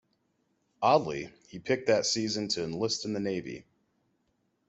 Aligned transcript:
Oddly, 0.81 1.31
he 1.47 1.59
picked 1.59 1.85
that 1.85 2.07
season 2.07 2.47
to 2.47 2.63
enlist 2.63 3.05
in 3.05 3.13
the 3.13 3.19
Navy. 3.19 3.65